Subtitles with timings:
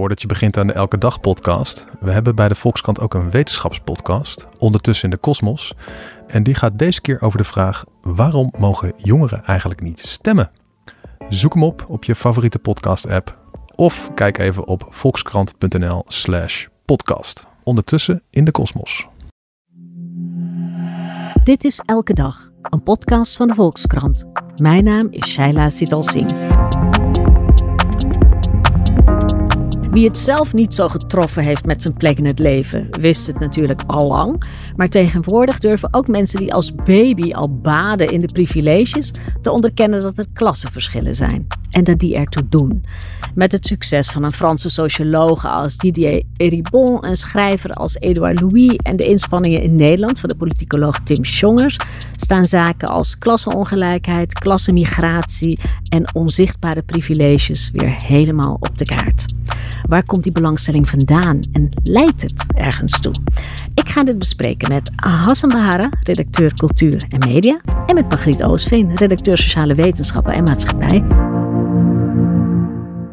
[0.00, 1.86] voordat je begint aan de Elke Dag podcast.
[2.00, 5.74] We hebben bij de Volkskrant ook een wetenschapspodcast, ondertussen in de kosmos.
[6.26, 10.50] En die gaat deze keer over de vraag: waarom mogen jongeren eigenlijk niet stemmen?
[11.28, 13.38] Zoek hem op op je favoriete podcast-app
[13.74, 17.46] of kijk even op volkskrant.nl/slash podcast.
[17.62, 19.06] Ondertussen in de kosmos.
[21.44, 24.24] Dit is Elke Dag, een podcast van de Volkskrant.
[24.56, 26.59] Mijn naam is Shaila Sital Singh.
[29.90, 33.38] Wie het zelf niet zo getroffen heeft met zijn plek in het leven, wist het
[33.38, 34.44] natuurlijk al lang.
[34.76, 39.10] Maar tegenwoordig durven ook mensen die als baby al baden in de privileges
[39.42, 41.46] te onderkennen dat er klassenverschillen zijn.
[41.70, 42.84] En dat die ertoe doen.
[43.34, 48.76] Met het succes van een Franse socioloog als Didier Eribon, een schrijver als Edouard Louis
[48.76, 51.76] en de inspanningen in Nederland van de politicoloog Tim Schongers
[52.16, 59.24] staan zaken als klassenongelijkheid, klassenmigratie en onzichtbare privileges weer helemaal op de kaart.
[59.88, 63.12] Waar komt die belangstelling vandaan en leidt het ergens toe?
[63.74, 68.96] Ik ga dit bespreken met Hassan Bahara, redacteur cultuur en media, en met Margriet Oosveen,
[68.96, 71.04] redacteur sociale wetenschappen en maatschappij.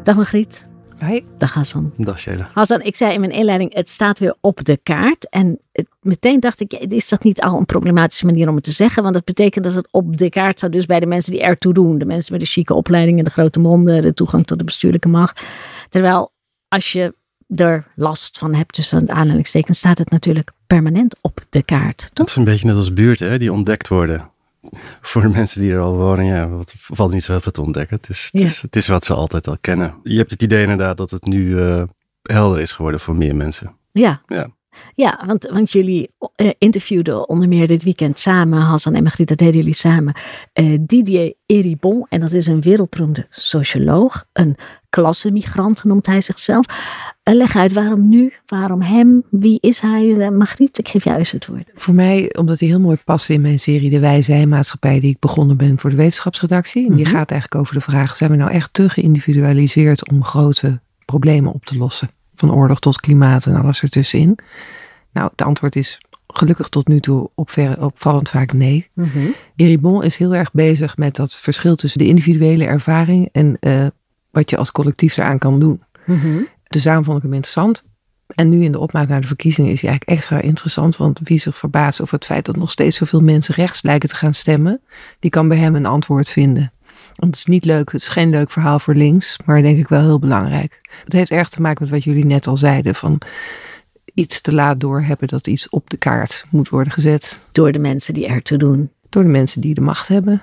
[0.02, 0.66] Dag Margriet.
[0.98, 1.24] Hoi.
[1.38, 1.92] Dag Hassan.
[1.96, 2.50] Dag Sheila.
[2.54, 5.28] Hassan, ik zei in mijn inleiding, het staat weer op de kaart.
[5.28, 8.70] En het, meteen dacht ik, is dat niet al een problematische manier om het te
[8.70, 9.02] zeggen?
[9.02, 11.72] Want dat betekent dat het op de kaart staat dus bij de mensen die ertoe
[11.72, 11.98] doen.
[11.98, 15.42] De mensen met de chique opleidingen, de grote monden, de toegang tot de bestuurlijke macht.
[15.88, 16.32] Terwijl
[16.68, 17.14] als je
[17.56, 21.98] er last van hebt, tussen het aanhalingstekens, staat het natuurlijk permanent op de kaart.
[21.98, 22.08] Toch?
[22.14, 24.30] Het is een beetje net als buurten hè, die ontdekt worden.
[25.00, 27.60] Voor de mensen die er al wonen, ja, wat valt niet zo heel veel te
[27.62, 27.96] ontdekken.
[27.96, 28.46] Het is, het, Ja.
[28.46, 29.94] is, het is wat ze altijd al kennen.
[30.02, 31.82] Je hebt het idee inderdaad dat het nu eh,
[32.22, 33.76] helder is geworden voor meer mensen.
[33.92, 34.22] Ja.
[34.26, 34.46] Ja.
[34.94, 39.38] Ja, want, want jullie eh, interviewden onder meer dit weekend samen, Hassan en Margriet, dat
[39.38, 40.14] deden jullie samen,
[40.52, 42.06] eh, Didier Eribon.
[42.08, 44.56] En dat is een wereldberoemde socioloog, een
[44.88, 46.64] klassenmigrant noemt hij zichzelf.
[47.22, 48.32] Eh, leg uit, waarom nu?
[48.46, 49.22] Waarom hem?
[49.30, 50.30] Wie is hij?
[50.30, 51.70] Margriet, ik geef jou eens het woord.
[51.74, 55.18] Voor mij, omdat hij heel mooi past in mijn serie De Wijze Heimaatschappij, die ik
[55.18, 56.88] begonnen ben voor de wetenschapsredactie.
[56.90, 57.14] En die Mhm.
[57.14, 61.64] gaat eigenlijk over de vraag, zijn we nou echt te geïndividualiseerd om grote problemen op
[61.64, 62.10] te lossen?
[62.38, 64.38] Van oorlog tot klimaat en alles ertussenin.
[65.12, 67.30] Nou, het antwoord is gelukkig tot nu toe
[67.78, 68.88] opvallend vaak nee.
[69.56, 73.86] Eribon is heel erg bezig met dat verschil tussen de individuele ervaring en eh,
[74.30, 75.82] wat je als collectief eraan kan doen.
[76.68, 77.84] Dus daarom vond ik hem interessant.
[78.34, 80.96] En nu in de opmaat naar de verkiezingen is hij eigenlijk extra interessant.
[80.96, 84.14] Want wie zich verbaast over het feit dat nog steeds zoveel mensen rechts lijken te
[84.14, 84.80] gaan stemmen,
[85.18, 86.72] die kan bij hem een antwoord vinden.
[87.18, 89.88] Want het is niet leuk, het is geen leuk verhaal voor links, maar denk ik
[89.88, 90.80] wel heel belangrijk.
[91.04, 93.20] Het heeft erg te maken met wat jullie net al zeiden: van
[94.14, 97.40] iets te laat doorhebben dat iets op de kaart moet worden gezet.
[97.52, 98.90] Door de mensen die ertoe doen.
[99.08, 100.42] Door de mensen die de macht hebben.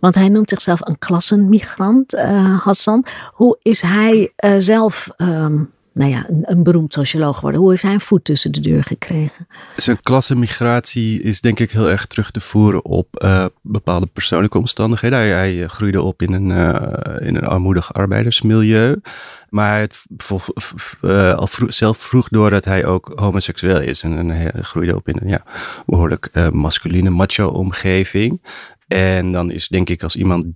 [0.00, 3.04] Want hij noemt zichzelf een klassenmigrant, eh, Hassan.
[3.32, 5.62] Hoe is hij eh, zelf, ehm,
[5.94, 7.60] nou ja, een, beroemd socioloog geworden?
[7.60, 9.46] Hoe heeft hij een voet tussen de deur gekregen?
[9.76, 15.18] Zijn klassenmigratie is denk ik heel erg terug te voeren op eh, bepaalde persoonlijke omstandigheden.
[15.18, 19.00] Hij, hij, eh, groeide op in een, eh, in een armoedig arbeidersmilieu.
[19.54, 20.04] Maar het
[21.68, 24.02] zelf vroeg door dat hij ook homoseksueel is.
[24.02, 25.42] En, en hij groeide op in een ja,
[25.86, 28.42] behoorlijk eh, masculine macho-omgeving.
[28.88, 30.46] En dan is denk ik als iemand,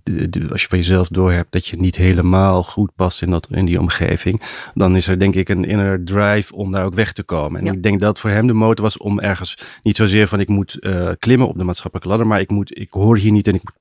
[0.51, 3.79] als je van jezelf doorhebt dat je niet helemaal goed past in, dat, in die
[3.79, 4.41] omgeving,
[4.73, 7.59] dan is er denk ik een inner drive om daar ook weg te komen.
[7.59, 7.71] En Ja.
[7.71, 10.79] ik denk dat voor hem de motor was om ergens niet zozeer van ik moet
[10.79, 13.63] eh, klimmen op de maatschappelijke ladder, maar ik, moet, ik hoor hier niet en ik
[13.63, 13.73] moet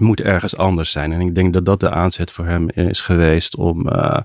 [0.00, 1.12] ergens anders zijn.
[1.12, 4.18] En ik denk dat dat de aanzet voor hem is geweest om eh,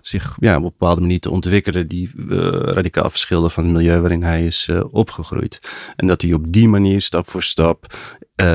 [0.00, 4.00] zich ja, op een bepaalde manier te ontwikkelen die eh, radicaal verschilde van het milieu
[4.00, 5.60] waarin hij is eh, opgegroeid.
[5.96, 7.94] En dat hij op die manier stap voor stap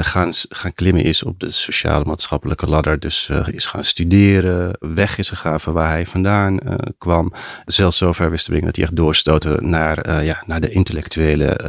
[0.02, 3.00] gaan, gaan klimmen is op de sociale maatschappelijke ladder.
[3.00, 6.60] Dus is gaan studeren, weg is gegaan van waar hij vandaan
[6.98, 7.34] kwam.
[7.66, 11.60] Zelfs zover wist te brengen dat hij echt doorstoten naar, ja, naar de intellectuele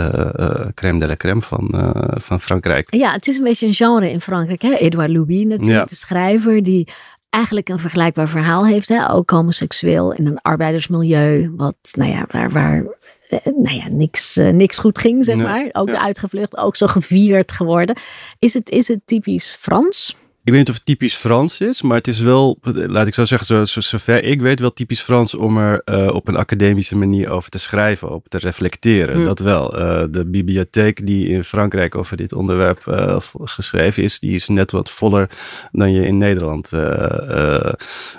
[0.75, 2.95] crème de la crème van, van Frankrijk.
[2.95, 4.63] Ja, het is een beetje een genre in Frankrijk.
[4.63, 4.88] Hè?
[4.89, 5.85] Edouard Louis natuurlijk, Ja.
[5.85, 6.89] de schrijver, die
[7.31, 8.89] eigenlijk een vergelijkbaar verhaal heeft.
[8.89, 9.11] Hè?
[9.11, 12.85] Ook homoseksueel in een arbeidersmilieu, wat, nou ja, waar, waar
[13.29, 15.69] eh, nou ja, niks, eh, niks goed ging, zeg maar.
[15.73, 16.03] Ook ja.
[16.03, 17.97] uitgevlucht, ook zo gevierd geworden.
[18.39, 20.17] Is het, is het typisch Frans?
[20.49, 23.25] Ik weet niet of het typisch Frans is, maar het is wel, laat ik zo
[23.25, 26.97] zeggen, zo, zo, zover ik weet, wel typisch Frans om er eh, op een academische
[26.97, 29.15] manier over te schrijven, op te reflecteren.
[29.15, 29.25] Hmm.
[29.25, 29.79] Dat wel.
[29.79, 34.71] Eh, de bibliotheek die in Frankrijk over dit onderwerp eh, geschreven is, die is net
[34.71, 35.31] wat voller
[35.73, 36.69] dan je in Nederland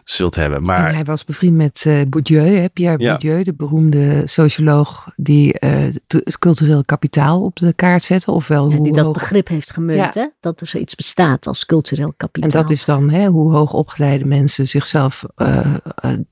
[0.04, 0.58] zult hebben.
[0.58, 2.70] En Maar hij was bevriend met Bourdieu, hè?
[2.70, 3.10] Pierre Ja.
[3.10, 5.72] Bourdieu, de beroemde socioloog die eh,
[6.08, 8.32] het cultureel kapitaal op de kaart zette.
[8.32, 10.22] Ofwel Ja, hoe die dat hoog- begrip heeft gemunt, Ja.
[10.22, 10.28] hè?
[10.40, 15.26] dat er zoiets bestaat als cultureel En dat is dan hè, hoe hoogopgeleide mensen zichzelf
[15.38, 15.76] uh,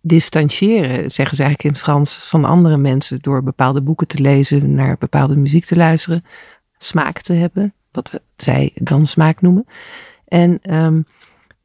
[0.02, 4.74] distancieren, zeggen ze eigenlijk in het Frans, van andere mensen door bepaalde boeken te lezen,
[4.74, 6.24] naar bepaalde muziek te luisteren,
[6.78, 9.66] smaak te hebben, wat we, zij dan smaak noemen.
[10.28, 11.06] En um,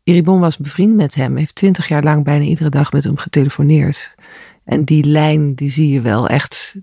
[0.03, 4.15] Iribon was bevriend met hem, heeft twintig jaar lang bijna iedere dag met hem getelefoneerd.
[4.65, 6.75] En die lijn, die zie je wel echt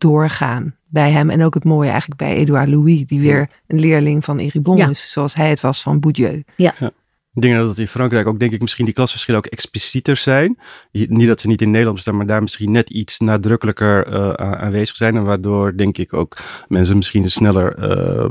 [0.00, 1.30] doorgaan bij hem.
[1.30, 4.88] En ook het mooie eigenlijk bij Edouard Louis, die weer een leerling van Eribon ja.
[4.88, 6.44] is, zoals hij het was van Bourdieu.
[6.56, 6.74] Ja.
[6.78, 6.90] ja.
[7.34, 10.58] Ik denk dat het in Frankrijk ook, denk ik, misschien die klasverschillen ook explicieter zijn.
[10.92, 14.96] Niet dat ze niet in Nederland bestaan, maar daar misschien net iets nadrukkelijker uh, aanwezig
[14.96, 15.16] zijn.
[15.16, 16.36] En waardoor, denk ik, ook
[16.68, 18.28] mensen misschien sneller uh,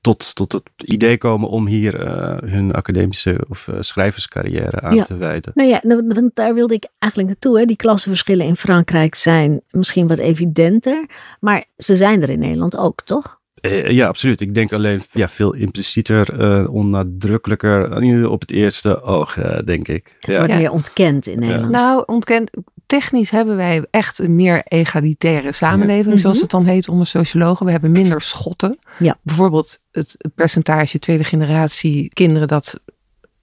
[0.00, 5.02] tot, tot het idee komen om hier uh, hun academische of schrijverscarrière aan ja.
[5.02, 5.52] te wijten.
[5.54, 7.58] Nou ja, want daar wilde ik eigenlijk naartoe.
[7.58, 7.64] Hè.
[7.64, 11.06] Die klassenverschillen in Frankrijk zijn misschien wat evidenter,
[11.40, 13.37] maar ze zijn er in Nederland ook, toch?
[13.62, 14.40] Uh, ja, absoluut.
[14.40, 19.34] Ik denk alleen ja, veel implicieter, uh, onnadrukkelijker op het eerste oog,
[19.64, 20.16] denk ik.
[20.20, 20.40] Het ja.
[20.40, 21.72] wordt meer ontkend in Nederland.
[21.72, 22.50] Nou, ontkend.
[22.86, 26.20] Technisch hebben wij echt een meer egalitaire samenleving, Ja.
[26.20, 26.44] zoals Mhm.
[26.44, 27.66] het dan heet onder sociologen.
[27.66, 28.78] We hebben minder schotten.
[28.98, 29.18] Ja.
[29.22, 32.80] Bijvoorbeeld het percentage tweede generatie kinderen dat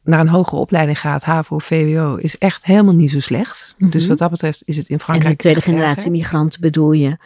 [0.03, 3.75] naar een hogere opleiding gaat, HAVO of VWO, is echt helemaal niet zo slecht.
[3.77, 3.89] Mhm.
[3.89, 7.17] Dus wat dat betreft is het in En Frankrijk de tweede generatie migranten bedoel je?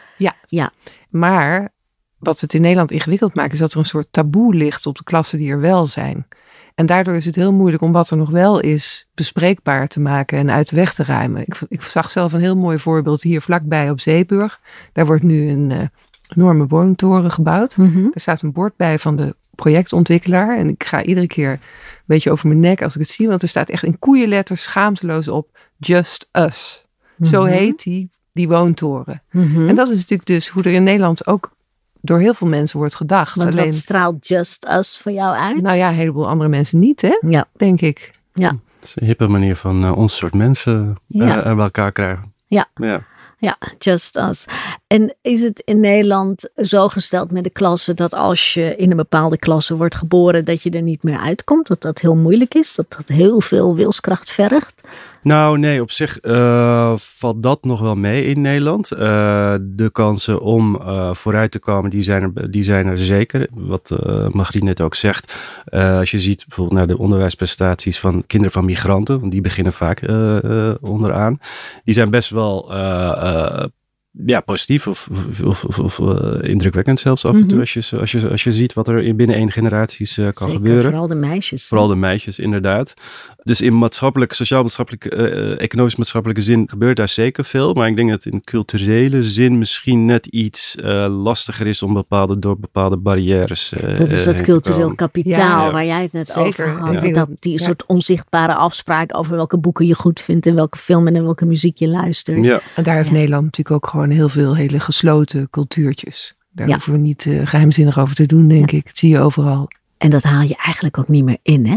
[1.08, 1.72] Maar
[2.20, 5.04] wat het in Nederland ingewikkeld maakt, is dat er een soort taboe ligt op de
[5.04, 6.26] klassen die er wel zijn.
[6.74, 10.38] En daardoor is het heel moeilijk om wat er nog wel is bespreekbaar te maken
[10.38, 11.40] en uit de weg te ruimen.
[11.42, 14.60] Ik, ik zag zelf een heel mooi voorbeeld hier vlakbij op Zeeburg.
[14.92, 15.78] Daar wordt nu een uh,
[16.36, 17.76] enorme woontoren gebouwd.
[17.76, 18.04] Mhm.
[18.12, 20.58] Er staat een bord bij van de projectontwikkelaar.
[20.58, 21.60] En ik ga iedere keer een
[22.06, 23.28] beetje over mijn nek als ik het zie.
[23.28, 26.86] Want er staat echt in koeienletters schaamteloos op Just Us.
[27.22, 27.52] Zo Mhm.
[27.52, 29.22] heet die, die woontoren.
[29.30, 29.68] Mhm.
[29.68, 31.50] En dat is natuurlijk dus hoe er in Nederland ook
[32.00, 33.36] door heel veel mensen wordt gedacht.
[33.36, 35.62] Want Alleen, wat straalt Just Us voor jou uit?
[35.62, 37.18] nou ja, een heleboel andere mensen niet, hè?
[37.28, 37.46] Ja.
[37.56, 38.10] Denk ik.
[38.32, 41.54] Het is een hippe manier van uh, ons soort mensen uh, Ja.
[41.54, 42.32] bij elkaar krijgen.
[42.46, 42.68] Ja.
[42.74, 43.02] ja.
[43.38, 44.46] Ja, just us.
[44.86, 48.96] En is het in Nederland zo gesteld met de klasse dat als je in een
[48.96, 51.66] bepaalde klasse wordt geboren, dat je er niet meer uitkomt?
[51.66, 52.74] Dat dat heel moeilijk is?
[52.74, 54.80] Dat dat heel veel wilskracht vergt?
[55.22, 58.92] Nou, nee, op zich uh, valt dat nog wel mee in Nederland.
[58.92, 58.98] Uh,
[59.60, 63.48] de kansen om uh, vooruit te komen, die zijn er, die zijn er zeker.
[63.50, 65.36] Wat uh, Margriet net ook zegt.
[65.70, 70.02] Als je ziet bijvoorbeeld naar de onderwijsprestaties van kinderen van migranten, want die beginnen vaak
[70.80, 71.40] onderaan.
[71.84, 72.72] Die zijn best wel
[74.26, 75.08] ja, positief of,
[75.44, 77.48] of, of, of uh, indrukwekkend zelfs af en toe.
[77.48, 77.60] Mhm.
[77.60, 80.34] Als, je, als, je, als je ziet wat er in binnen één generaties uh, kan
[80.34, 80.84] Zeker, gebeuren.
[80.84, 81.68] vooral de meisjes.
[81.68, 82.94] Vooral de meisjes, inderdaad.
[83.42, 87.74] Dus in maatschappelijk, sociaal-maatschappelijke, uh, economisch-maatschappelijke zin gebeurt daar zeker veel.
[87.74, 92.38] Maar ik denk dat in culturele zin misschien net iets uh, lastiger is om bepaalde,
[92.38, 93.72] door bepaalde barrières.
[93.72, 95.72] Uh, dat is dat cultureel kapitaal Ja.
[95.72, 96.66] waar jij het net Zeker.
[96.66, 97.14] over had.
[97.14, 97.64] Dat die ja.
[97.64, 101.78] soort onzichtbare afspraak over welke boeken je goed vindt en welke filmen en welke muziek
[101.78, 102.44] je luistert.
[102.44, 103.14] Ja, En daar heeft Ja.
[103.14, 106.34] Nederland natuurlijk ook gewoon heel veel hele gesloten cultuurtjes.
[106.52, 106.72] Daar Ja.
[106.74, 108.84] hoeven we niet uh, geheimzinnig over te doen, denk ik.
[108.86, 109.68] Dat zie je overal.
[109.98, 111.76] En dat haal je eigenlijk ook niet meer in, hè?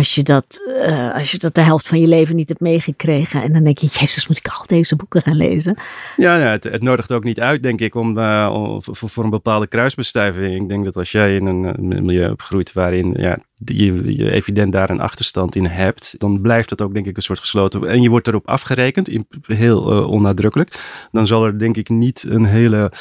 [0.00, 3.42] Als je dat, uh, als je dat de helft van je leven niet hebt meegekregen.
[3.42, 5.76] En dan denk je, jezus, moet ik al deze boeken gaan lezen?
[6.16, 8.18] ja nou, het, het nodigt ook niet uit, denk ik, om,
[8.48, 10.62] om voor, een bepaalde kruisbestuiving.
[10.62, 14.72] Ik denk dat als jij in een uh, milieu opgroeit waarin ja, je, je evident
[14.72, 17.88] daar een achterstand in hebt, dan blijft het ook, denk ik, een soort gesloten.
[17.88, 20.64] En je wordt erop afgerekend, in, heel uh.
[21.10, 22.92] Dan zal er, denk ik, niet een hele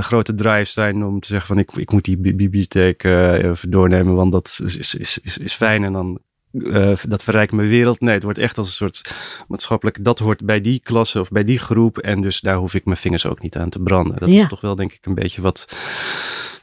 [0.00, 4.14] grote drive zijn om te zeggen van ik, ik moet die bi- bibliotheek even doornemen,
[4.14, 6.20] want dat is, is, is, is fijn en dan
[6.52, 8.00] uh, dat verrijkt mijn wereld.
[8.00, 9.12] Nee, het wordt echt als een soort
[9.48, 10.04] maatschappelijk.
[10.04, 11.98] Dat hoort bij die klasse of bij die groep.
[11.98, 14.16] En dus daar hoef ik mijn vingers ook niet aan te branden.
[14.18, 14.42] Dat Ja.
[14.42, 15.68] is toch wel, denk ik, een beetje wat.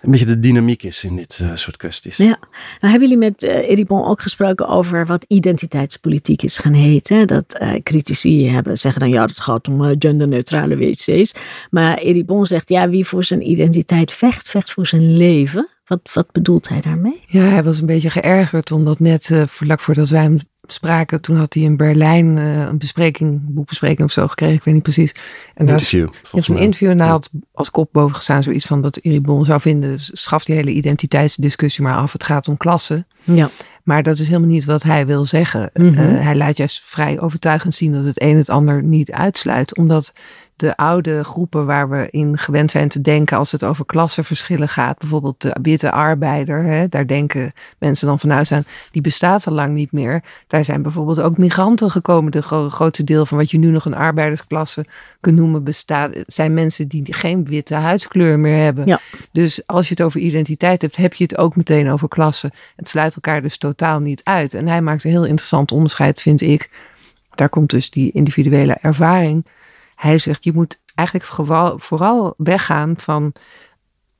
[0.01, 2.17] Een beetje de dynamiek is in dit uh, soort kwesties.
[2.17, 2.25] Ja.
[2.79, 7.27] Nou hebben jullie met uh, Eribon ook gesproken over wat identiteitspolitiek is gaan heten.
[7.27, 11.33] Dat uh, critici hebben, zeggen dan ja, het gaat om genderneutrale wc's.
[11.69, 15.69] Maar Eribon zegt ja, wie voor zijn identiteit vecht, vecht voor zijn leven.
[15.85, 17.23] Wat, wat bedoelt hij daarmee?
[17.27, 21.35] Ja, hij was een beetje geërgerd omdat net uh, vlak voordat wij hem spraken, toen
[21.35, 25.11] had hij in Berlijn uh, een bespreking, boekbespreking of zo gekregen, ik weet niet precies.
[25.53, 26.07] En interview.
[26.31, 29.61] In een interview en daar had als kop boven gestaan zoiets van dat Eribon zou
[29.61, 32.11] vinden, schaf die hele identiteitsdiscussie maar af.
[32.11, 33.07] Het gaat om klassen.
[33.23, 33.49] Ja.
[33.83, 35.69] Maar dat is helemaal niet wat hij wil zeggen.
[35.73, 35.87] Mhm.
[35.87, 39.77] Uh, hij laat juist vrij overtuigend zien dat het een het ander niet uitsluit.
[39.77, 40.13] Omdat
[40.55, 44.97] de oude groepen waar we in gewend zijn te denken als het over klassenverschillen gaat.
[44.97, 46.63] Bijvoorbeeld de witte arbeider.
[46.63, 48.65] Hè, daar denken mensen dan vanuit aan.
[48.91, 50.23] Die bestaat al lang niet meer.
[50.47, 52.31] Daar zijn bijvoorbeeld ook migranten gekomen.
[52.31, 54.85] De grootste deel van wat je nu nog een arbeidersklasse
[55.19, 56.11] kunt noemen bestaat.
[56.27, 58.87] Zijn mensen die geen witte huidskleur meer hebben.
[58.87, 58.99] Ja.
[59.31, 62.51] Dus als je het over identiteit hebt, heb je het ook meteen over klassen.
[62.75, 64.53] Het sluit elkaar dus totaal niet uit.
[64.53, 66.69] En hij maakt een heel interessant onderscheid, vind ik.
[67.35, 69.45] Daar komt dus die individuele ervaring
[69.95, 73.33] hij zegt, je moet eigenlijk vooral, vooral weggaan van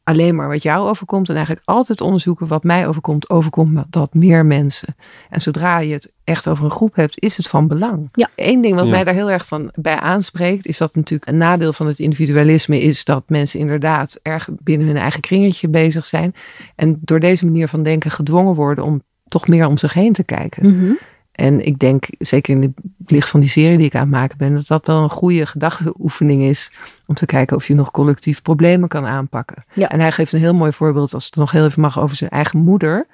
[0.06, 4.46] alleen maar wat jou overkomt en eigenlijk altijd onderzoeken wat mij overkomt, overkomt dat meer
[4.46, 4.96] mensen.
[5.30, 8.10] En zodra je het echt over een groep hebt, is het van belang.
[8.12, 8.30] Ja.
[8.36, 11.74] Eén ding wat mij daar heel erg van bij aanspreekt, is dat natuurlijk een nadeel
[11.74, 16.34] van het individualisme is dat mensen inderdaad erg binnen hun eigen kringetje bezig zijn
[16.76, 20.24] en door deze manier van denken gedwongen worden om toch meer om zich heen te
[20.24, 20.78] kijken.
[20.78, 20.94] Mhm.
[21.36, 24.38] En ik denk, zeker in het licht van die serie die ik aan het maken
[24.38, 26.72] ben, dat dat wel een goede gedachteoefening is.
[27.06, 29.64] Om te kijken of je nog collectief problemen kan aanpakken.
[29.74, 29.90] Ja.
[29.90, 32.30] En hij geeft een heel mooi voorbeeld, als het nog heel even mag, over zijn
[32.30, 33.08] eigen moeder.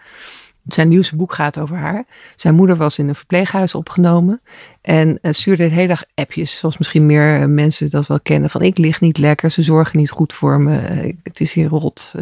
[0.68, 2.06] Zijn nieuwste boek gaat over haar.
[2.36, 4.42] Zijn moeder was in een verpleeghuis opgenomen.
[4.82, 6.58] En uh, stuurde de hele dag appjes.
[6.58, 8.50] Zoals misschien meer mensen dat wel kennen.
[8.50, 10.78] Van ik lig niet lekker, ze zorgen niet goed voor me.
[10.78, 12.16] eh, Het is hier rot.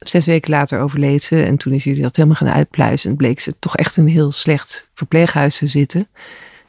[0.00, 3.10] Zes weken later overleed ze en toen is hij dat helemaal gaan uitpluizen.
[3.10, 6.08] En bleek ze toch echt een heel slecht verpleeghuis te zitten.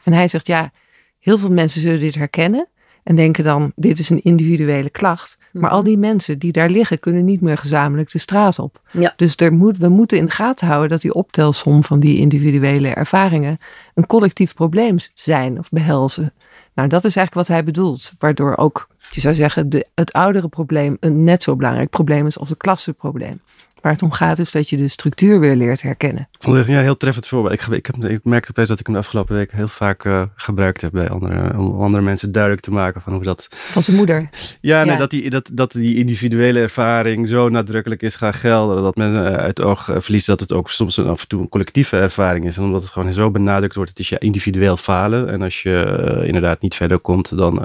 [0.04, 0.72] En hij zegt, ja,
[1.20, 2.68] heel veel mensen zullen dit herkennen.
[3.04, 5.38] En denken dan, dit is een individuele klacht.
[5.52, 8.82] Maar al die mensen die daar liggen, kunnen niet meer gezamenlijk de straat op.
[8.92, 9.14] Ja.
[9.16, 12.88] Dus er moet, we moeten in de gaten houden dat die optelsom van die individuele
[12.88, 13.58] ervaringen
[13.94, 16.34] een collectief probleem zijn of behelzen.
[16.74, 18.14] Nou, dat is eigenlijk wat hij bedoelt.
[18.20, 22.40] Waardoor ook, je zou zeggen, de, het oudere probleem een net zo belangrijk probleem is
[22.40, 23.42] als het klassenprobleem.
[23.82, 26.28] Waar het om gaat is dat je de structuur weer leert herkennen.
[26.40, 27.54] Ja, heel treffend voorbeeld.
[27.54, 30.24] Ik, ik, heb, ik merkte opeens dat ik hem de afgelopen week heel vaak uh,
[30.36, 33.48] gebruikt heb bij andere, om andere mensen duidelijk te maken van hoe dat...
[33.50, 34.30] Van zijn moeder.
[34.62, 38.84] Ja, nee, Dat, die, dat, dat die individuele ervaring zo nadrukkelijk is gaan gelden.
[38.84, 41.28] Dat men uh, uit het oog uh, verliest dat het ook soms een, af en
[41.28, 42.58] toe een collectieve ervaring is.
[42.58, 45.30] En omdat het gewoon zo benadrukt wordt, het is je individueel falen.
[45.30, 47.56] En als je uh, inderdaad niet verder komt, dan,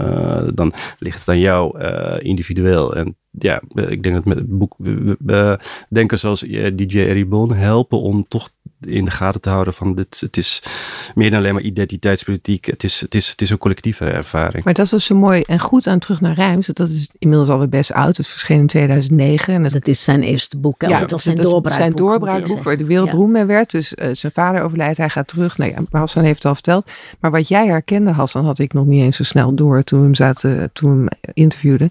[0.55, 1.81] dan ligt het aan jou
[2.19, 2.97] individueel.
[2.97, 4.75] En ja, ik denk dat met het boek
[5.26, 5.52] uh,
[5.88, 6.40] denkers zoals
[6.75, 8.50] DJ Eribon helpen om toch
[8.81, 10.62] in de gaten te houden van dit, het is
[11.14, 12.64] meer dan alleen maar identiteitspolitiek.
[12.64, 14.64] Het is, het is, het is een collectieve ervaring.
[14.64, 16.66] Maar dat was zo mooi en goed aan Terug naar Rijms.
[16.66, 18.16] Dat is inmiddels alweer best oud.
[18.16, 19.55] Het verscheen in 2009.
[19.55, 20.83] En dat, dat is zijn eerste boek.
[20.83, 21.73] Ja, dat was zijn doorbraakboek.
[21.73, 23.71] Zijn doorbraakboek waar de wereldberoemd mee werd.
[23.71, 25.59] Dus uh, zijn vader overlijdt, hij gaat terug.
[25.59, 26.90] Nou ja, Hassan heeft het al verteld.
[27.21, 30.05] Maar wat jij herkende, Hassan, had ik nog niet eens zo snel door toen we
[30.05, 31.90] hem, zaten, toen we hem interviewden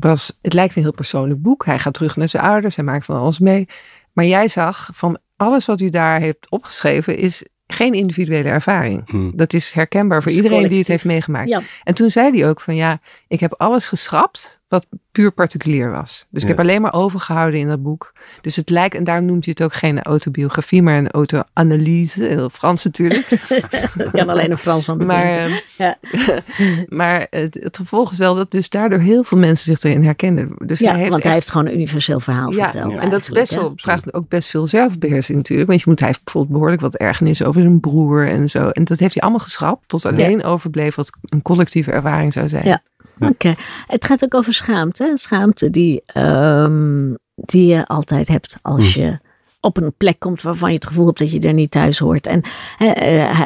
[0.00, 1.64] was, het lijkt een heel persoonlijk boek.
[1.64, 3.68] Hij gaat terug naar zijn ouders, hij maakt van alles mee.
[4.12, 9.10] Maar jij zag van alles wat u daar heeft opgeschreven is geen individuele ervaring.
[9.10, 9.32] Hmm.
[9.34, 11.48] Dat is herkenbaar voor is iedereen die het heeft meegemaakt.
[11.48, 11.62] Ja.
[11.84, 16.26] En toen zei hij ook van ja, ik heb alles geschrapt wat puur particulier was.
[16.30, 16.54] Dus ik Ja.
[16.54, 18.12] heb alleen maar overgehouden in dat boek.
[18.40, 22.22] Dus het lijkt, en daarom noemt hij het ook geen autobiografie, maar een auto-analyse.
[22.24, 23.30] Heel Frans natuurlijk.
[23.30, 25.98] Ik kan alleen een Frans van Maar, ehm, Ja.
[26.88, 30.52] maar het, het gevolg is wel dat dus daardoor heel veel mensen zich erin herkennen.
[30.58, 32.98] Dus ja, hij heeft want hij heeft gewoon een universeel verhaal ja, verteld.
[32.98, 35.68] en dat is best wel, vraagt ook best veel zelfbeheersing natuurlijk.
[35.68, 38.68] Want je moet, hij heeft bijvoorbeeld behoorlijk wat ergernis over zijn broer en zo.
[38.68, 42.66] En dat heeft hij allemaal geschrapt, tot alleen overbleef wat een collectieve ervaring zou zijn.
[42.66, 42.82] Ja.
[43.20, 43.54] Oké.
[43.86, 45.12] Het gaat ook over schaamte.
[45.14, 49.18] Schaamte die, ehm, die je altijd hebt als je
[49.60, 52.26] op een plek komt waarvan je het gevoel hebt dat je er niet thuis hoort.
[52.26, 52.42] En
[52.78, 52.88] eh,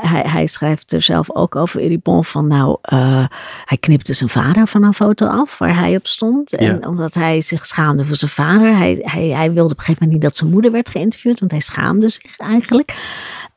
[0.02, 3.26] hij, hij, schrijft er zelf ook over Eribon van nou, eh,
[3.64, 6.52] hij knipte zijn vader van een foto af waar hij op stond.
[6.52, 8.76] En omdat hij zich schaamde voor zijn vader.
[8.76, 11.50] Hij, hij, hij wilde op een gegeven moment niet dat zijn moeder werd geïnterviewd, want
[11.50, 12.94] hij schaamde zich eigenlijk.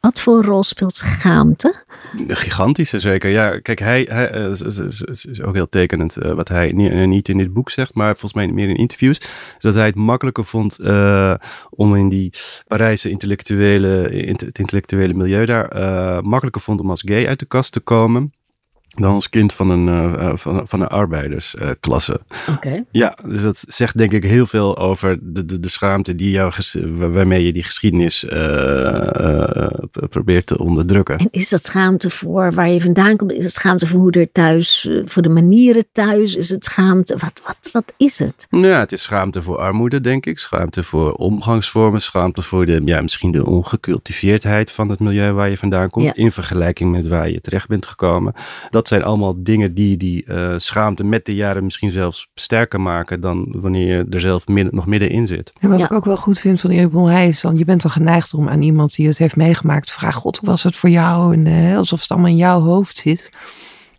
[0.08, 1.84] Wat voor rol speelt schaamte?
[2.28, 3.30] Gigantische zeker.
[3.30, 7.38] Ja, kijk, hij, hij eh, is, ook heel tekenend eh, wat hij eh, niet in
[7.38, 9.22] dit boek zegt, maar volgens mij meer in interviews.
[9.58, 10.80] Dat hij het makkelijker vond
[11.70, 12.34] om in die
[12.68, 17.72] Parijse intellectuele, in het intellectuele milieu daar, makkelijker vond om als gay uit de kast
[17.72, 18.34] te komen.
[19.00, 22.20] Dan als kind van een, eh, eh, van, van een arbeidersklasse.
[22.50, 22.84] Oké.
[22.92, 26.54] Ja, dus dat zegt denk ik heel veel over de, de, de schaamte die jou
[26.98, 29.68] waarmee je die geschiedenis eh,
[30.10, 31.18] probeert te onderdrukken.
[31.18, 33.32] En is dat schaamte voor waar je vandaan komt?
[33.32, 36.36] Is het schaamte voor hoe er thuis, voor de manieren thuis?
[36.36, 37.18] Is het schaamte?
[37.18, 38.48] Wat, wat, wat is het?
[38.50, 40.40] Nou Ja, het is schaamte voor armoede, denk ik.
[40.40, 42.02] Schaamte voor omgangsvormen.
[42.02, 46.06] Schaamte voor de, ja, misschien de ongecultiveerdheid van het milieu waar je vandaan komt.
[46.06, 46.16] Ja.
[46.16, 48.34] In vergelijking met waar je terecht bent gekomen.
[48.70, 53.22] Dat zijn allemaal dingen die die eh, schaamte met de jaren misschien zelfs sterker maken
[53.22, 55.54] dan wanneer je er zelf midden, nog middenin zit.
[55.60, 55.86] En wat Ja.
[55.86, 58.50] ik ook wel goed vind van Bon, hij is dan, je bent dan geneigd om
[58.50, 61.34] aan iemand die het heeft meegemaakt vragen, god, hoe was het voor jou?
[61.34, 63.30] En eh, alsof het allemaal in jouw hoofd zit.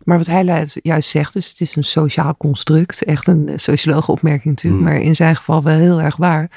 [0.03, 4.45] Maar wat hij juist zegt, dus het is een sociaal construct, echt een sociologische opmerking
[4.55, 4.91] natuurlijk, Hmm.
[4.93, 6.51] maar in zijn geval wel heel erg waar.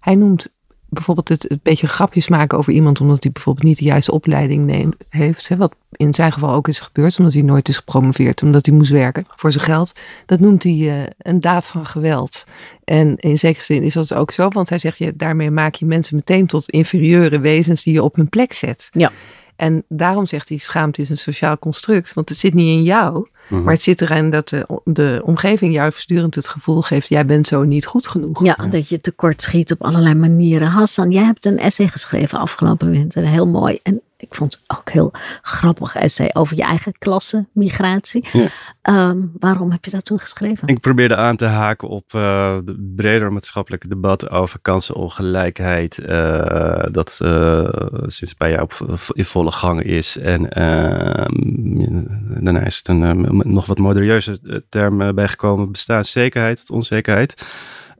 [0.00, 0.54] Hij noemt
[0.88, 4.64] bijvoorbeeld het een beetje grapjes maken over iemand omdat hij bijvoorbeeld niet de juiste opleiding
[4.64, 5.48] neemt, heeft.
[5.48, 8.74] Hè, wat in zijn geval ook is gebeurd, omdat hij nooit is gepromoveerd, omdat hij
[8.74, 9.92] moest werken voor zijn geld.
[10.26, 12.44] Dat noemt hij eh, een daad van geweld.
[12.84, 15.86] En in zekere zin is dat ook zo, want hij zegt, ja, daarmee maak je
[15.86, 18.88] mensen meteen tot inferieure wezens die je op hun plek zet.
[18.92, 19.12] Ja.
[19.58, 23.28] En daarom zegt hij, schaamte is een sociaal construct, want het zit niet in jou,
[23.48, 23.62] Mhm.
[23.62, 27.46] maar het zit erin dat de, de omgeving jou voortdurend het gevoel geeft, jij bent
[27.46, 28.44] zo niet goed genoeg.
[28.44, 30.68] Ja, dat je tekort schiet op allerlei manieren.
[30.68, 33.26] Hassan, jij hebt een essay geschreven afgelopen winter.
[33.26, 33.78] Heel mooi.
[33.82, 38.24] En ik vond het ook heel grappig essay over je eigen klasse, migratie.
[38.32, 38.46] Ja.
[38.82, 40.68] Ehm, waarom heb je dat toen geschreven?
[40.68, 45.98] Ik probeerde aan te haken op uh, het breder maatschappelijke debat over kansenongelijkheid.
[45.98, 47.68] Uh, dat uh,
[48.06, 50.16] sinds een paar jaar op, in volle gang is.
[50.16, 52.04] En ehm,
[52.44, 57.46] daarna is het een nog wat moderieuze term bijgekomen: bestaanszekerheid, onzekerheid.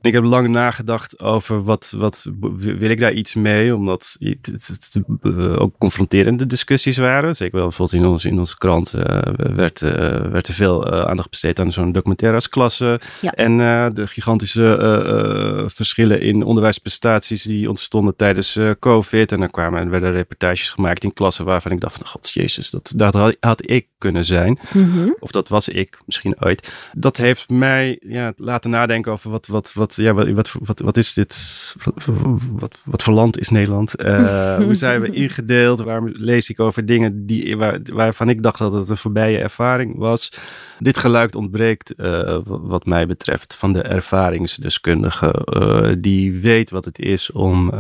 [0.01, 2.27] En ik heb lang nagedacht over wat, wat
[2.57, 5.03] wil ik daar iets mee, omdat het, het, het,
[5.59, 7.37] ook confronterende discussies waren.
[7.37, 9.03] Zeker wel bijvoorbeeld in, ons, in onze krant uh,
[9.37, 9.91] werd, uh,
[10.31, 13.01] werd er veel uh, aandacht besteed aan zo'n documentaire als klasse.
[13.21, 13.33] Ja.
[13.33, 19.33] En eh, de gigantische verschillen in onderwijsprestaties die ontstonden tijdens COVID.
[19.33, 22.71] En dan kwamen er werden reportages gemaakt in klassen waarvan ik dacht van, god jezus,
[22.71, 24.59] dat, dat had, had ik kunnen zijn.
[24.73, 25.17] Mm -hmm.
[25.21, 26.73] Of dat was ik misschien ooit.
[26.93, 30.97] Dat heeft mij ja, laten nadenken over wat, wat, wat, ja, wat, wat, wat, wat
[30.97, 31.75] is dit?
[31.85, 31.95] Wat,
[32.53, 34.01] wat, wat voor land is Nederland?
[34.03, 35.81] Uh, hoe zijn we ingedeeld?
[35.81, 39.97] Waarom lees ik over dingen die, waar, waarvan ik dacht dat het een voorbije ervaring
[39.97, 40.33] was?
[40.79, 46.99] Dit geluid ontbreekt, uh, wat mij betreft, van de ervaringsdeskundige uh, die weet wat het
[46.99, 47.71] is om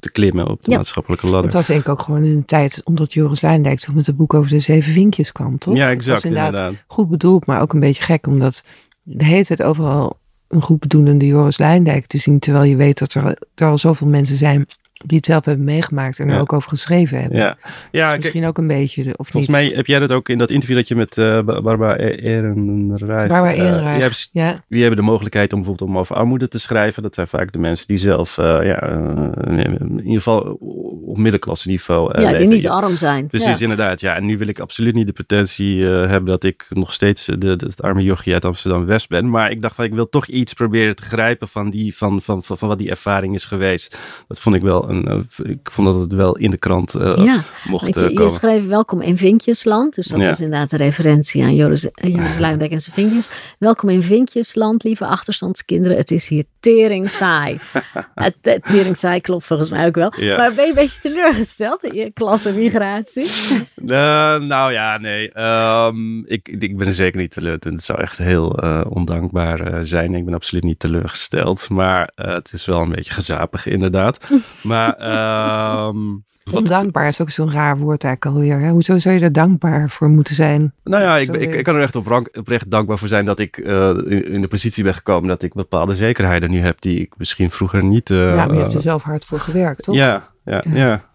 [0.00, 0.76] te klimmen op de Ja.
[0.76, 1.44] maatschappelijke ladder.
[1.44, 4.16] Het was denk ik ook gewoon in een tijd omdat Joris Luijendijk toch met het
[4.16, 5.74] boek over de zeven vinkjes kwam, toch?
[5.76, 6.14] Ja, Het exact.
[6.22, 6.84] was inderdaad, inderdaad.
[6.86, 8.64] goed bedoeld, maar ook een beetje gek, omdat
[9.02, 10.19] de hele tijd overal
[10.50, 14.06] een goed bedoelende Joris Luijendijk te zien, terwijl je weet dat er, er al zoveel
[14.06, 14.66] mensen zijn
[15.06, 16.40] die het zelf hebben meegemaakt en er Ja.
[16.40, 17.38] ook over geschreven hebben.
[17.38, 17.56] Ja, ja
[17.90, 19.50] Dus kijk, misschien ook een beetje, of volgens niet?
[19.66, 22.14] mij heb jij dat ook in dat interview dat je met eh, Ba- Barbara E-
[22.14, 23.28] Ehrenreich...
[23.28, 24.64] Barbara eh, Ehrenreich, jij hebt- ja.
[24.68, 27.02] die hebben de mogelijkheid om bijvoorbeeld om over armoede te schrijven.
[27.02, 28.82] Dat zijn vaak de mensen die zelf, eh, ja,
[29.46, 30.40] in ieder geval
[31.06, 33.26] op middenklasse niveau eh, ja, die niet arm zijn.
[33.26, 33.62] Precies, Ja.
[33.62, 34.00] inderdaad.
[34.00, 37.24] Ja, en nu wil ik absoluut niet de pretentie eh, hebben dat ik nog steeds
[37.26, 39.30] de, de, het arme jochie uit Amsterdam-West ben.
[39.30, 42.42] Maar ik dacht van, ik wil toch iets proberen te grijpen van, die, van, van,
[42.42, 43.96] van, van wat die ervaring is geweest.
[44.28, 47.24] Dat vond ik wel, een, eh, ik vond dat het wel in de krant eh,
[47.24, 48.32] Ja, mocht eh, je, je komen.
[48.32, 49.94] schreef welkom in Vinkjesland.
[49.94, 50.30] Dus dat Ja.
[50.30, 53.28] is inderdaad een referentie aan Joris, Joris Luijendijk en zijn vinkjes.
[53.58, 55.96] Welkom in Vinkjesland, lieve achterstandskinderen.
[55.96, 57.58] Het is hier tering saai.
[58.14, 60.12] Het tering saai klopt volgens mij ook wel.
[60.16, 60.36] Ja.
[60.36, 63.30] Maar ben je een beetje teleurgesteld in je klasse migratie?
[64.50, 65.32] Nou ja, nee.
[65.32, 67.74] Ehm, ik, ik ben er zeker niet teleurgesteld.
[67.74, 68.48] Het zou echt heel
[68.88, 70.14] ondankbaar zijn.
[70.14, 71.68] Ik ben absoluut niet teleurgesteld.
[71.68, 74.24] Maar het is wel een beetje gezapig, inderdaad.
[74.62, 75.96] maar ehm,
[76.44, 78.60] wat, Ondankbaar is ook zo'n raar woord eigenlijk alweer.
[78.60, 78.70] Hè?
[78.70, 80.72] Hoezo zou je er dankbaar voor moeten zijn?
[80.84, 83.88] nou ja, ik, ik, kan er echt oprecht, oprecht dankbaar voor zijn dat ik eh,
[83.88, 87.50] in, in de positie ben gekomen dat ik bepaalde zekerheden nu heb die ik misschien
[87.50, 88.10] vroeger niet.
[88.10, 89.94] eh, ja, maar je hebt er zelf hard voor gewerkt, toch?
[89.94, 91.08] ja, ja, Ja.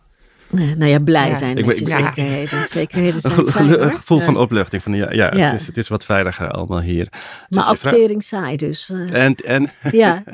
[0.50, 1.36] Nou ja, blij Ja.
[1.36, 2.68] zijn Ik met ben- je zekerheden.
[2.68, 4.84] Zekerheden Een zijn fijn, gevoel van opluchting.
[4.84, 5.46] Van, ja, ja, Ja.
[5.46, 7.08] Het, is, het is wat veiliger allemaal hier.
[7.12, 8.90] Dus Maar je ook vraagt- tering saai dus.
[8.90, 10.24] eh, en, en ja,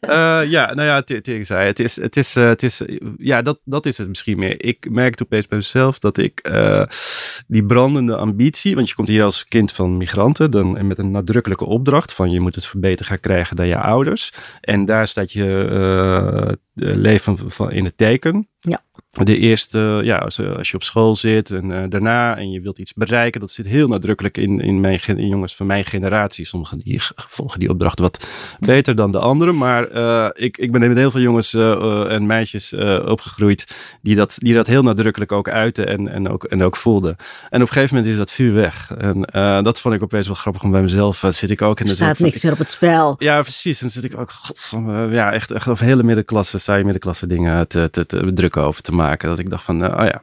[0.00, 2.82] Eh, ja, nou ja, te- tegen zei, het is, het is, eh, het is,
[3.18, 4.64] ja, dat, dat is het misschien meer.
[4.64, 6.82] Ik merkte opeens bij mezelf dat ik eh,
[7.46, 11.10] die brandende ambitie, want je komt hier als kind van migranten, dan en met een
[11.10, 14.32] nadrukkelijke opdracht van je moet het beter gaan krijgen dan je ouders.
[14.60, 16.52] En daar staat je eh,
[16.96, 18.48] leven van, in het teken.
[18.60, 18.82] Ja.
[19.22, 22.60] De eerste, ja, als, eh, als je op school zit en eh, daarna en je
[22.60, 26.44] wilt iets bereiken, dat zit heel nadrukkelijk in, in, mijn, in jongens van mijn generatie.
[26.44, 28.26] Sommigen die volgen die opdracht wat
[28.58, 32.72] beter dan de anderen, maar eh, ik, ik ben met heel veel jongens en meisjes
[33.04, 37.16] opgegroeid die dat, die dat heel nadrukkelijk ook uiten en, en, ook, en ook voelden.
[37.50, 38.90] En op een gegeven moment is dat vuur weg.
[38.98, 39.20] En
[39.64, 42.18] dat vond ik opeens wel grappig, om bij mezelf zit ik ook in de staat
[42.18, 43.14] niks meer op het spel.
[43.18, 43.80] ja, precies.
[43.80, 47.26] En dan zit ik ook, god, van, ja, echt, echt over hele middenklasse, saaie middenklasse
[47.26, 49.03] dingen te, te, te drukken over te maken.
[49.12, 50.22] Dat ik dacht van, eh, oh ja,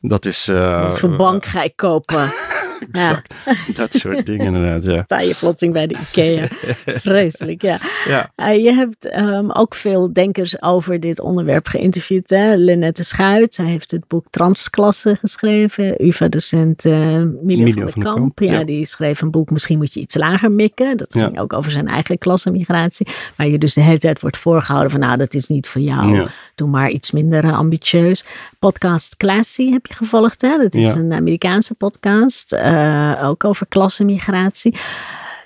[0.00, 0.48] dat is...
[0.48, 2.28] eh, Wat voor bank ga ik kopen?
[2.92, 3.34] Exact.
[3.74, 5.02] Dat soort dingen inderdaad, ja.
[5.04, 6.46] Sta je plotseling bij de IKEA.
[7.08, 7.78] Vreselijk, ja.
[8.04, 12.30] Ja, Eh, je hebt ehm, ook veel denkers over dit onderwerp geïnterviewd.
[12.30, 12.54] Hè?
[12.54, 16.06] Lynette Schuit, zij heeft het boek Transklasse geschreven.
[16.06, 18.38] UvA-docent eh Milio Milio van, Kamp.
[18.38, 20.96] Ja, die schreef een boek Misschien moet je iets lager mikken.
[20.96, 23.06] Dat ging ook over zijn eigen klassenmigratie.
[23.36, 26.28] Maar je dus de hele tijd wordt voorgehouden van nou, dat is niet voor jou.
[26.54, 28.24] Doe maar iets minder eh, ambitieus.
[28.58, 30.42] Podcast Classy heb je gevolgd.
[30.42, 30.58] Hè?
[30.58, 32.52] Dat is een Amerikaanse podcast.
[32.66, 34.74] Eh, ook over klassenmigratie.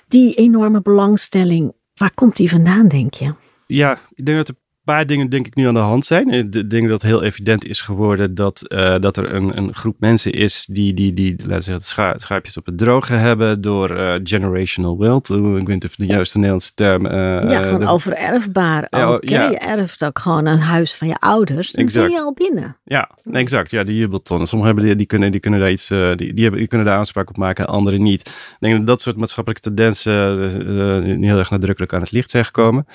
[0.07, 3.33] Die enorme belangstelling, waar komt die vandaan, denk je?
[3.67, 6.29] Ja, ik denk dat er paar dingen denk ik nu aan de hand zijn.
[6.29, 9.95] Ik denk dat het heel evident is geworden dat, uh, dat er een, een groep
[9.99, 14.13] mensen is die, die, die laten zeggen, scha schaapjes op het droge hebben door uh,
[14.23, 15.29] generational wealth.
[15.29, 17.05] Ik weet niet of de juiste Nederlandse term...
[17.05, 18.87] Uh, ja, gewoon overerfbaar.
[18.89, 19.49] Ja, Oké, ja.
[19.49, 21.71] je erft ook gewoon een huis van je ouders.
[21.71, 22.07] Dan exact.
[22.07, 22.77] ben je al binnen.
[22.83, 23.71] Ja, exact.
[23.71, 24.47] Ja, die jubeltonnen.
[24.47, 26.97] Sommigen hebben die, die, kunnen, die kunnen daar iets, die, die, hebben, die kunnen daar
[26.97, 28.21] aanspraak op maken, anderen niet.
[28.21, 32.45] Ik denk dat dat soort maatschappelijke tendensen niet heel erg nadrukkelijk aan het licht zijn
[32.45, 32.85] gekomen.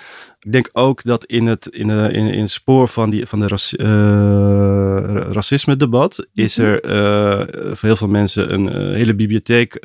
[0.46, 3.48] Ik denk ook dat in het, in, in, in het spoor van, die, van de
[3.48, 3.86] raci uh,
[5.32, 6.66] racisme-debat is mhm.
[6.66, 9.84] er uh, voor heel veel mensen een hele bibliotheek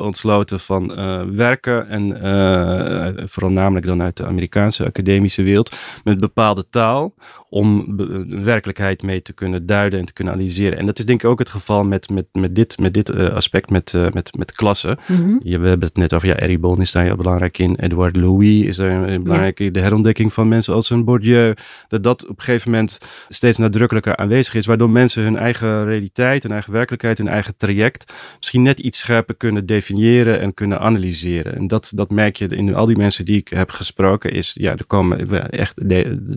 [0.00, 0.94] ontsloten van
[1.36, 1.88] werken.
[1.88, 7.14] En vooral namelijk dan uit de Amerikaanse academische wereld met bepaalde taal
[7.48, 7.96] om
[8.44, 10.78] werkelijkheid mee te kunnen duiden en te kunnen analyseren.
[10.78, 13.70] En dat is denk ik ook het geval met, met, met dit, met dit aspect
[13.70, 14.98] met, met, met klassen.
[15.06, 17.74] Mm We hebben het net over, ja, Eribon is daar heel belangrijk in.
[17.74, 19.72] Edouard Louis is daar belangrijk in.
[19.72, 21.54] De herontdekking van mensen als een Bourdieu.
[21.88, 22.98] Dat dat op een gegeven moment
[23.28, 24.66] steeds nadrukkelijker aanwezig is.
[24.66, 29.34] Waardoor mensen hun eigen realiteit, hun eigen werkelijkheid, hun eigen traject misschien net iets scherper
[29.36, 31.54] kunnen definiëren en kunnen analyseren.
[31.54, 34.32] En dat, dat merk je in al die mensen die ik heb gesproken.
[34.32, 35.74] Is, ja, er komen echt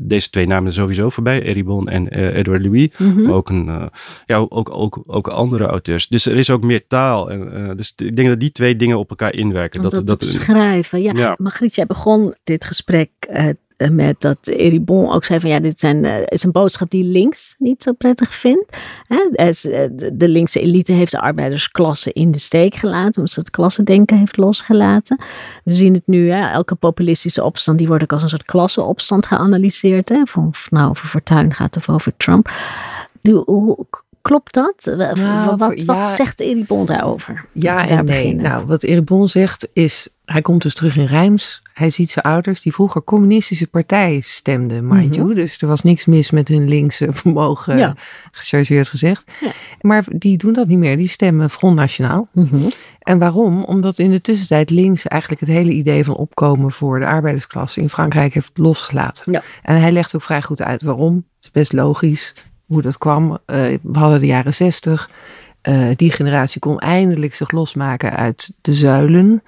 [0.07, 1.41] deze twee namen sowieso voorbij.
[1.41, 2.89] Eribon en uh, Edward Louis.
[2.97, 3.21] Mhm.
[3.21, 3.85] Maar ook, een, uh,
[4.25, 6.07] ja, ook, ook, ook andere auteurs.
[6.07, 7.31] Dus er is ook meer taal.
[7.31, 9.81] En, uh, dus ik denk dat die twee dingen op elkaar inwerken.
[9.81, 11.01] dat, dat, dat beschrijven.
[11.01, 11.35] Ja, ja.
[11.37, 13.32] Margriet, jij begon dit gesprek eh,
[13.91, 17.55] met dat Eribon ook zei van ja, dit zijn, uh, is een boodschap die links
[17.57, 18.77] niet zo prettig vindt.
[19.07, 19.29] Hè?
[19.33, 24.17] Eh, de linkse elite heeft de arbeidersklasse in de steek gelaten, omdat ze het klassendenken
[24.17, 25.17] heeft losgelaten.
[25.63, 26.51] We zien het nu, hè?
[26.51, 30.09] elke populistische opstand die wordt ook als een soort klassenopstand geanalyseerd.
[30.09, 30.25] Hè?
[30.25, 32.51] Van of nou over Fortuyn gaat of over Trump.
[33.45, 33.85] hoe,
[34.23, 34.95] Klopt dat?
[35.15, 37.45] Nou, wat, wat zegt Eribon daarover?
[37.51, 38.35] Ja en nee.
[38.35, 41.61] Nou, wat Eribon zegt is, hij komt dus terug in Rijms.
[41.73, 46.05] Hij ziet zijn ouders die vroeger communistische partij stemden, mind mm Dus er was niks
[46.05, 47.95] mis met hun linkse vermogen, ja.
[48.31, 49.23] gechargeerd gezegd.
[49.41, 49.51] Ja.
[49.81, 50.97] Maar die doen dat niet meer.
[50.97, 52.27] Die stemmen Front Nationaal.
[52.31, 53.63] Mm En waarom?
[53.63, 57.89] Omdat in de tussentijd links eigenlijk het hele idee van opkomen voor de arbeidersklasse in
[57.89, 59.31] Frankrijk heeft losgelaten.
[59.31, 59.43] Ja.
[59.61, 61.15] En hij legt ook vrij goed uit waarom.
[61.15, 62.33] Het is best logisch
[62.65, 63.31] hoe dat kwam.
[63.31, 63.37] Uh,
[63.81, 65.09] we hadden de jaren zestig.
[65.69, 69.43] Uh, die generatie kon eindelijk zich losmaken uit de zuilen,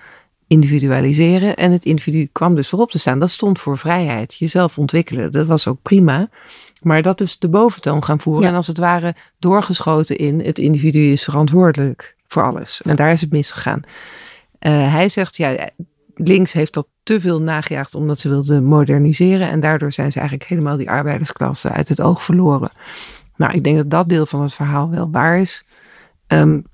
[0.47, 1.55] individualiseren.
[1.55, 3.19] En het individu kwam dus voorop te staan.
[3.19, 5.31] Dat stond voor vrijheid, jezelf ontwikkelen.
[5.31, 6.29] Dat was ook prima.
[6.81, 8.49] Maar dat is de boventoon gaan voeren.
[8.49, 12.81] En als het ware doorgeschoten in het individu is verantwoordelijk voor alles.
[12.81, 13.81] En daar is het misgegaan.
[14.59, 15.69] Uh, hij zegt, ja,
[16.15, 19.49] links heeft dat te veel nagejaagd omdat ze wilden moderniseren.
[19.49, 22.71] En daardoor zijn ze eigenlijk helemaal die arbeidersklasse uit het oog verloren.
[23.35, 25.65] Nou, ik denk dat dat deel van het verhaal wel waar is.
[26.27, 26.65] Um,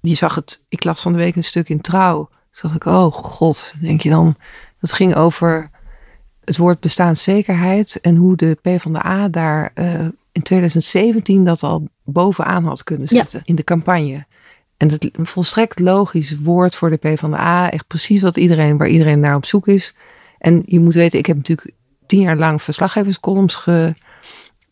[0.00, 2.28] je zag het, ik las van de week een stuk in Trouw.
[2.60, 4.36] Toen dacht ik, oh god, denk je dan.
[4.80, 5.70] Dat ging over
[6.44, 10.00] het woord bestaanszekerheid en hoe de PvdA daar uh,
[10.32, 14.26] in 2017 dat al bovenaan had kunnen zetten in de campagne.
[14.76, 17.70] En het volstrekt logisch woord voor de PvdA.
[17.70, 19.94] Echt precies wat iedereen, waar iedereen naar op zoek is.
[20.38, 21.70] En je moet weten, ik heb natuurlijk
[22.06, 23.54] tien jaar lang verslaggeverscolumns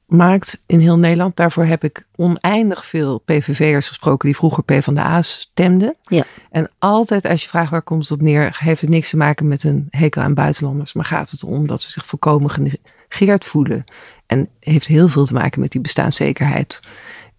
[0.08, 1.36] gemaakt in heel Nederland.
[1.36, 5.96] Daarvoor heb ik oneindig veel PVV'ers gesproken die vroeger PvdA stemden.
[6.02, 6.24] Ja.
[6.50, 9.48] En altijd als je vraagt waar komt het op neer, heeft het niks te maken
[9.48, 10.92] met een hekel aan buitenlanders.
[10.92, 13.84] Maar gaat het om dat ze zich volkomen genegeerd voelen.
[14.26, 16.80] En heeft heel veel te maken met die bestaanszekerheid.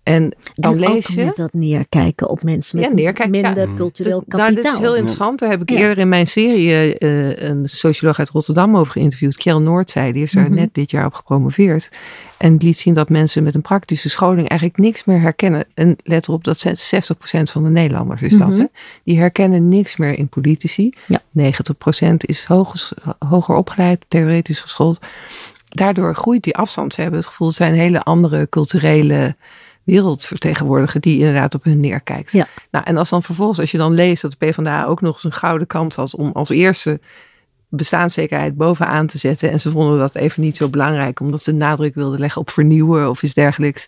[0.06, 1.26] En dan lees je.
[1.26, 4.40] Met dat neerkijken op mensen met ja, minder cultureel kapitaal.
[4.40, 5.40] Nou, dat is heel interessant.
[5.40, 9.38] Daar heb ik eerder in mijn serie uh, een socioloog uit Rotterdam over geïnterviewd.
[9.38, 10.54] Kjell Noordzij, die is daar mhm.
[10.54, 11.90] net dit jaar op gepromoveerd.
[12.38, 15.66] En liet zien dat mensen met een praktische scholing eigenlijk niks meer herkennen.
[15.74, 18.50] En let erop, dat zijn 60% van de Nederlanders is dat.
[18.50, 18.60] Mhm.
[18.60, 18.66] hè?
[19.04, 20.94] Die herkennen niks meer in politici.
[21.08, 21.22] Ja.
[21.40, 25.00] 90% is hoog, hoger opgeleid, theoretisch geschoold.
[25.70, 26.94] Daardoor groeit die afstand.
[26.94, 29.36] Ze hebben het gevoel, het zijn hele andere culturele
[29.86, 32.32] wereld vertegenwoordigen die inderdaad op hun neerkijkt.
[32.32, 32.48] Ja.
[32.72, 35.24] Nou, en als dan vervolgens, als je dan leest dat de PvdA ook nog eens
[35.24, 37.00] een gouden kans had om als eerste
[37.76, 39.52] bestaanszekerheid bovenaan te zetten.
[39.52, 43.10] En ze vonden dat even niet zo belangrijk, omdat ze nadruk wilden leggen op vernieuwen
[43.10, 43.86] of iets dergelijks.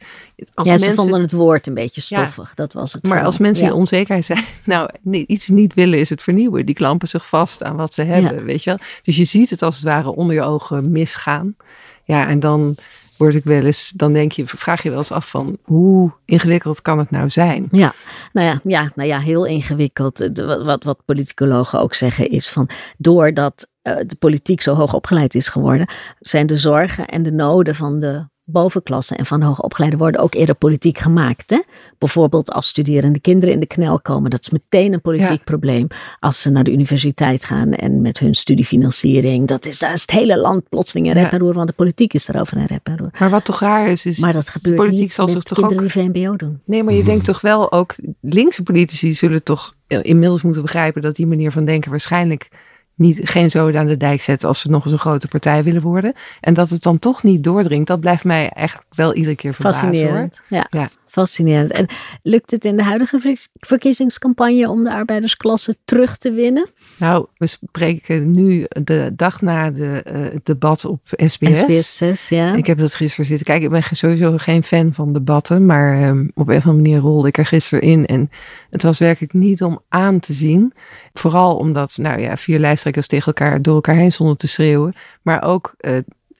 [0.53, 3.03] Als ja, mensen, ze vonden het woord een beetje stoffig, dat was het.
[3.03, 6.65] Maar als mensen in onzekerheid zijn, nou, iets niet willen is het vernieuwen.
[6.65, 8.79] Die klampen zich vast aan wat ze hebben, weet je wel.
[9.01, 11.55] Dus je ziet het als het ware onder je ogen misgaan.
[12.03, 12.75] Ja, en dan
[13.17, 16.81] word ik wel eens, dan denk je, vraag je wel eens af van hoe ingewikkeld
[16.81, 17.67] kan het nou zijn?
[17.71, 17.93] Ja,
[18.33, 20.29] nou ja, ja, nou ja heel ingewikkeld.
[20.63, 25.47] Wat, wat politicologen ook zeggen is van doordat uh, de politiek zo hoog opgeleid is
[25.47, 25.87] geworden,
[26.19, 30.55] zijn de zorgen en de noden van de bovenklasse en van hoogopgeleiden worden ook eerder
[30.55, 31.49] politiek gemaakt.
[31.49, 31.61] Hè?
[31.97, 34.29] Bijvoorbeeld als studerende kinderen in de knel komen.
[34.29, 35.43] Dat is meteen een politiek Ja.
[35.43, 35.87] probleem.
[36.19, 39.47] Als ze naar de universiteit gaan en met hun studiefinanciering.
[39.47, 41.31] Dat is, daar is het hele land plotseling in rep Ja.
[41.31, 41.53] en roer.
[41.53, 43.09] Want de politiek is erover in rep en roer.
[43.19, 45.79] Maar wat toch raar is, is Maar dat gebeurt politiek niet zal zich toch ook-
[45.79, 46.61] die VMBO doen.
[46.65, 51.01] Nee, maar je denkt toch wel ook, linkse politici zullen toch eh, inmiddels moeten begrijpen
[51.01, 52.49] dat die manier van denken waarschijnlijk
[52.97, 55.81] niet, geen zoden aan de dijk zet als ze nog eens een grote partij willen
[55.81, 56.13] worden.
[56.39, 59.87] En dat het dan toch niet doordringt, dat blijft mij eigenlijk wel iedere keer verbazen
[59.87, 59.95] hoor.
[59.95, 60.41] Fascinerend.
[60.47, 60.67] Ja.
[60.69, 60.89] Ja.
[61.17, 61.71] Fascinerend.
[61.71, 61.87] En
[62.23, 66.69] lukt het in de huidige ver- verkiezingscampagne om de arbeidersklasse terug te winnen?
[66.97, 71.59] Nou, we spreken nu de dag na de, eh, het debat op SBS.
[71.59, 72.55] SBS 6, ja.
[72.55, 73.65] Ik heb dat gisteren zitten kijken.
[73.65, 77.27] Ik ben sowieso geen fan van debatten, maar ehm, op een of andere manier rolde
[77.27, 78.05] ik er gisteren in.
[78.05, 78.29] En
[78.69, 80.73] het was werkelijk niet om aan te zien.
[81.13, 84.93] Vooral omdat, nou ja, vier lijsttrekkers tegen elkaar door elkaar heen stonden te schreeuwen.
[85.21, 85.97] Maar ook eh,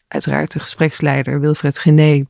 [0.08, 2.26] uiteraard de gespreksleider Wilfred Gené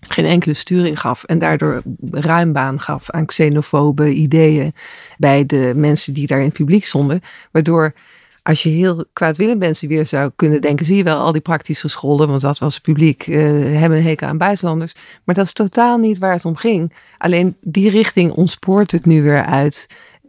[0.00, 4.72] geen enkele sturing gaf en daardoor ruim baan gaf aan xenofobe ideeën
[5.18, 7.20] bij de mensen die daar in het publiek stonden.
[7.50, 7.94] Waardoor
[8.42, 11.80] als je heel kwaadwillend ze weer zou kunnen denken, zie je wel, al die praktisch
[11.80, 13.36] gescholden, want dat was het publiek, eh,
[13.78, 14.94] hebben een hekel aan buitenlanders.
[15.24, 16.92] Maar dat is totaal niet waar het om ging.
[17.18, 19.86] Alleen die richting ontspoort het nu weer uit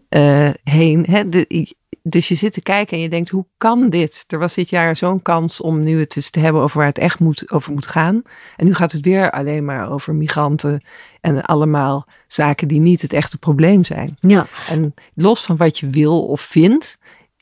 [0.09, 1.05] eh, heen.
[1.09, 1.29] Hè?
[1.29, 4.23] De, dus je zit te kijken en je denkt, hoe kan dit?
[4.27, 6.97] Er was dit jaar zo'n kans om nu het eens te hebben over waar het
[6.97, 8.21] echt moet, over moet gaan.
[8.55, 10.81] En nu gaat het weer alleen maar over migranten
[11.21, 14.17] en allemaal zaken die niet het echte probleem zijn.
[14.19, 14.47] ja.
[14.69, 16.97] En los van wat je wil of vindt,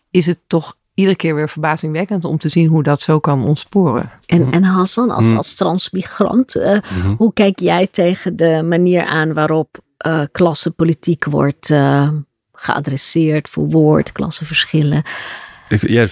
[0.09, 4.11] is het toch iedere keer weer verbazingwekkend om te zien hoe dat zo kan ontsporen.
[4.25, 5.37] En, en Hassan, als, Mhm.
[5.37, 7.13] als transmigrant, eh, Mhm.
[7.17, 12.09] hoe kijk jij tegen de manier aan waarop eh klassenpolitiek wordt eh,
[12.59, 15.03] geadresseerd, verwoord, klassenverschillen?
[15.69, 16.07] Ik, ja,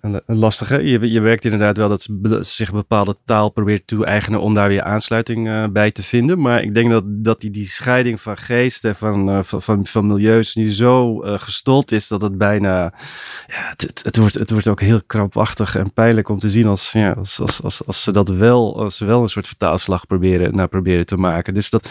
[0.00, 0.84] een lastige.
[0.84, 4.68] Je, je werkt inderdaad wel dat ze zich een bepaalde taal probeert toe-eigenen om daar
[4.68, 6.40] weer aansluiting eh, bij te vinden.
[6.40, 9.86] Maar ik denk dat, dat die, die scheiding van geest en van, eh, van, van,
[9.86, 12.94] van milieus nu zo eh, gestold is dat het bijna.
[13.46, 16.92] Ja, het, het, wordt, het wordt ook heel krampachtig en pijnlijk om te zien als,
[16.92, 20.56] ja, als, als, als, als ze dat wel, als ze wel een soort vertaalslag proberen,
[20.56, 21.54] naar proberen te maken.
[21.54, 21.88] Dus dat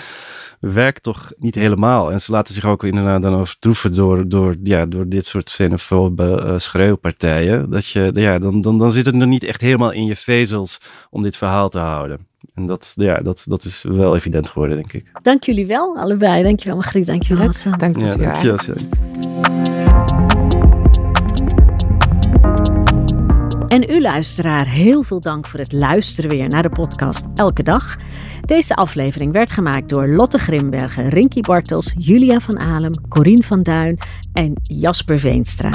[0.60, 2.12] werkt toch niet helemaal.
[2.12, 6.42] En ze laten zich ook inderdaad dan overtroeven door, door, ja, door dit soort xenofobe
[6.42, 7.70] eh, schreeuwpartijen.
[7.70, 10.80] Dat je, ja, dan, dan, dan zit het nog niet echt helemaal in je vezels
[11.10, 12.28] om dit verhaal te houden.
[12.54, 15.12] En dat, ja, dat, dat is wel evident geworden, denk ik.
[15.22, 16.44] Dank jullie wel, allebei.
[16.44, 17.78] Dankjewel Margriet, dankjewel Hassan.
[17.78, 19.79] Dank dat Ja, je er
[23.70, 27.98] En u luisteraar, heel veel dank voor het luisteren weer naar de podcast Elke Dag.
[28.46, 33.98] Deze aflevering werd gemaakt door Lotte Grimbergen, Rinky Bartels, Julia van Alem, Corien van Duin
[34.34, 35.72] en Jasper Veenstra.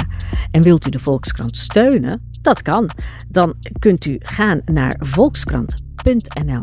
[0.51, 2.29] En wilt u de Volkskrant steunen?
[2.41, 2.89] Dat kan.
[3.27, 5.84] Dan kunt u gaan naar volkskrant.nl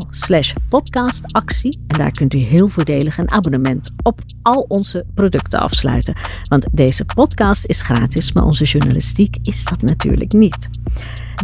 [0.09, 6.15] slash podcastactie en daar kunt u heel voordelig een abonnement op al onze producten afsluiten.
[6.47, 10.69] Want deze podcast is gratis, maar onze journalistiek is dat natuurlijk niet.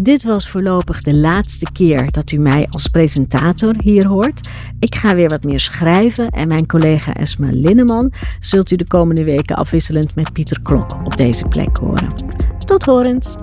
[0.02, 4.49] Dit was voorlopig de laatste keer dat u mij als presentator hier hoort.
[4.80, 9.23] Ik ga weer wat meer schrijven en mijn collega Esma Linneman zult u de komende
[9.23, 12.08] weken afwisselend met Pieter Klok op deze plek horen.
[12.65, 13.36] Tot horens!